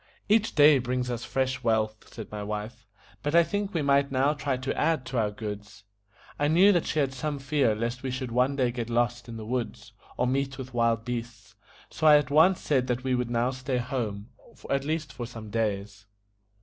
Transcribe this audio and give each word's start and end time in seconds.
"Each 0.27 0.55
day 0.55 0.79
brings 0.79 1.11
us 1.11 1.23
fresh 1.23 1.63
wealth," 1.63 2.11
said 2.11 2.31
my 2.31 2.41
wife; 2.41 2.87
"but 3.21 3.35
I 3.35 3.43
think 3.43 3.71
we 3.75 3.83
might 3.83 4.11
now 4.11 4.33
try 4.33 4.57
to 4.57 4.75
add 4.75 5.05
to 5.05 5.19
our 5.19 5.29
goods." 5.29 5.83
I 6.39 6.47
knew 6.47 6.71
that 6.71 6.87
she 6.87 6.97
had 6.97 7.13
some 7.13 7.37
fear 7.37 7.75
lest 7.75 8.01
we 8.01 8.09
should 8.09 8.31
one 8.31 8.55
day 8.55 8.71
get 8.71 8.89
lost 8.89 9.29
in 9.29 9.37
the 9.37 9.45
woods, 9.45 9.93
or 10.17 10.25
meet 10.25 10.57
with 10.57 10.73
wild 10.73 11.05
beasts, 11.05 11.53
so 11.91 12.07
I 12.07 12.17
at 12.17 12.31
once 12.31 12.59
said 12.61 12.87
that 12.87 13.03
we 13.03 13.13
would 13.13 13.29
now 13.29 13.51
stay 13.51 13.75
at 13.77 13.89
home, 13.89 14.29
at 14.71 14.85
least 14.85 15.13
for 15.13 15.27
some 15.27 15.51
days. 15.51 16.07